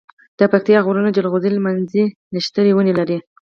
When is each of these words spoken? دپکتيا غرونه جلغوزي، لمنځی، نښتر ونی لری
دپکتيا 0.39 0.79
غرونه 0.85 1.09
جلغوزي، 1.15 1.49
لمنځی، 1.55 2.03
نښتر 2.33 2.65
ونی 2.75 2.93
لری 2.99 3.17